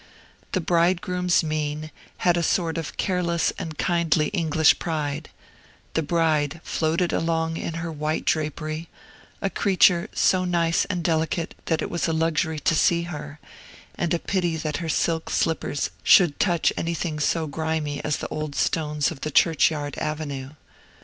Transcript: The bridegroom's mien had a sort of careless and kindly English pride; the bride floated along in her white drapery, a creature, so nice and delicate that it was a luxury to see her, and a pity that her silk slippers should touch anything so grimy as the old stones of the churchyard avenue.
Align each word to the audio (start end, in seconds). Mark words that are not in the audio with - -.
The 0.53 0.61
bridegroom's 0.61 1.43
mien 1.43 1.91
had 2.25 2.35
a 2.35 2.41
sort 2.41 2.79
of 2.79 2.97
careless 2.97 3.53
and 3.59 3.77
kindly 3.77 4.29
English 4.29 4.79
pride; 4.79 5.29
the 5.93 6.01
bride 6.01 6.59
floated 6.63 7.13
along 7.13 7.55
in 7.57 7.75
her 7.75 7.91
white 7.91 8.25
drapery, 8.25 8.87
a 9.43 9.51
creature, 9.51 10.09
so 10.11 10.43
nice 10.43 10.85
and 10.85 11.03
delicate 11.03 11.53
that 11.65 11.83
it 11.83 11.91
was 11.91 12.07
a 12.07 12.13
luxury 12.13 12.57
to 12.61 12.73
see 12.73 13.03
her, 13.03 13.39
and 13.93 14.11
a 14.11 14.17
pity 14.17 14.57
that 14.57 14.77
her 14.77 14.89
silk 14.89 15.29
slippers 15.29 15.91
should 16.01 16.39
touch 16.39 16.73
anything 16.75 17.19
so 17.19 17.45
grimy 17.45 18.03
as 18.03 18.17
the 18.17 18.27
old 18.29 18.55
stones 18.55 19.11
of 19.11 19.21
the 19.21 19.29
churchyard 19.29 19.95
avenue. 19.99 20.53